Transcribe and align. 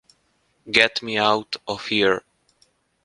Get 0.71 1.03
Me 1.03 1.19
Out 1.19 1.57
of 1.67 1.85
Here! 1.85 2.23